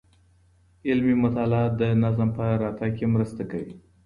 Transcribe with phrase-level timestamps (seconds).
[0.87, 3.73] علمي مطالعه د نظم په راتګ کي مرسته کوي.